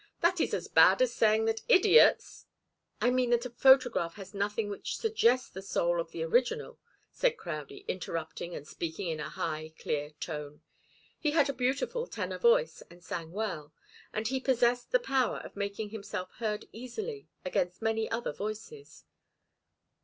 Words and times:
"That 0.21 0.41
is 0.41 0.51
as 0.55 0.67
bad 0.67 0.99
as 1.03 1.13
saying 1.13 1.45
that 1.45 1.61
idiots" 1.67 2.47
"I 3.03 3.11
mean 3.11 3.29
that 3.29 3.45
a 3.45 3.51
photograph 3.51 4.15
has 4.15 4.33
nothing 4.33 4.67
which 4.67 4.97
suggests 4.97 5.47
the 5.51 5.61
soul 5.61 6.01
of 6.01 6.09
the 6.09 6.23
original," 6.23 6.79
said 7.11 7.37
Crowdie, 7.37 7.85
interrupting 7.87 8.55
and 8.55 8.67
speaking 8.67 9.09
in 9.09 9.19
a 9.19 9.29
high, 9.29 9.75
clear 9.77 10.09
tone. 10.19 10.61
He 11.19 11.33
had 11.33 11.49
a 11.51 11.53
beautiful 11.53 12.07
tenor 12.07 12.39
voice, 12.39 12.81
and 12.89 13.03
sang 13.03 13.31
well; 13.31 13.73
and 14.11 14.27
he 14.27 14.39
possessed 14.39 14.91
the 14.91 14.97
power 14.99 15.37
of 15.37 15.55
making 15.55 15.91
himself 15.91 16.31
heard 16.37 16.65
easily 16.71 17.27
against 17.45 17.83
many 17.83 18.09
other 18.09 18.31
voices. 18.33 19.03